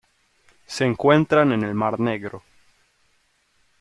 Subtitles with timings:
[0.65, 2.41] Se encuentra en el Mar Negro.